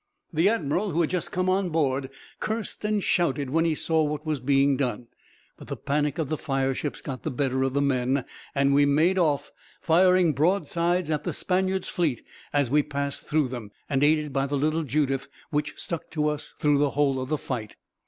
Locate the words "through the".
16.57-16.89